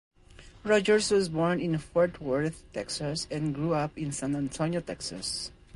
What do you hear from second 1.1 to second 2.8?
was born in Fort Worth,